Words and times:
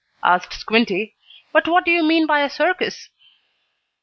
asked 0.23 0.53
Squinty. 0.53 1.15
"But 1.53 1.67
what 1.67 1.85
do 1.85 1.91
you 1.91 2.01
mean 2.01 2.25
by 2.25 2.41
a 2.41 2.49
circus?" 2.49 3.09